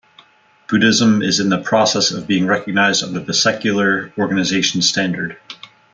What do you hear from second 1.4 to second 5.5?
the process of being recognized under the secular organization standard.